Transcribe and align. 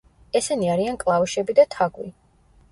ესენი 0.39 0.71
არიან 0.77 0.97
კლავიშები 1.05 1.59
და 1.63 1.69
თაგვი. 1.79 2.11